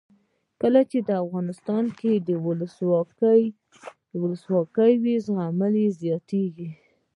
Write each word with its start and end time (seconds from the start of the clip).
کله 0.61 0.81
چې 0.89 0.97
افغانستان 1.23 1.83
کې 1.97 2.09
ولسواکي 4.23 4.93
وي 5.01 5.15
زغم 5.25 5.61
زیاتیږي. 6.01 6.69